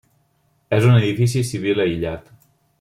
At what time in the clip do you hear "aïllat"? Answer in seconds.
1.87-2.37